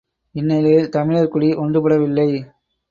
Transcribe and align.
இந்நிலையில் 0.35 0.89
தமிழர் 0.89 1.27
குடி 1.27 1.51
ஒன்றுபடவில்லை! 1.55 2.29